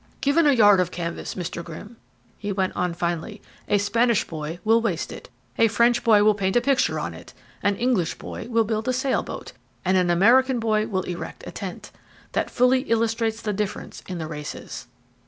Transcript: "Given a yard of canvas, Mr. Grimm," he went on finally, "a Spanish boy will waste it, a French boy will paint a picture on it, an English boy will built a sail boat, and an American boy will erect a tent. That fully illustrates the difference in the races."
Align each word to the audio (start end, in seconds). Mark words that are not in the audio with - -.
"Given 0.19 0.47
a 0.47 0.51
yard 0.53 0.79
of 0.79 0.89
canvas, 0.89 1.35
Mr. 1.35 1.63
Grimm," 1.63 1.95
he 2.39 2.51
went 2.51 2.75
on 2.75 2.95
finally, 2.95 3.39
"a 3.67 3.77
Spanish 3.77 4.25
boy 4.27 4.57
will 4.63 4.81
waste 4.81 5.11
it, 5.11 5.29
a 5.59 5.67
French 5.67 6.03
boy 6.03 6.23
will 6.23 6.33
paint 6.33 6.55
a 6.55 6.59
picture 6.59 6.97
on 6.97 7.13
it, 7.13 7.35
an 7.61 7.75
English 7.75 8.15
boy 8.15 8.47
will 8.49 8.63
built 8.63 8.87
a 8.87 8.93
sail 8.93 9.21
boat, 9.21 9.51
and 9.85 9.97
an 9.97 10.09
American 10.09 10.57
boy 10.59 10.87
will 10.87 11.03
erect 11.03 11.43
a 11.45 11.51
tent. 11.51 11.91
That 12.31 12.49
fully 12.49 12.79
illustrates 12.89 13.43
the 13.43 13.53
difference 13.53 14.01
in 14.07 14.17
the 14.17 14.25
races." 14.25 14.87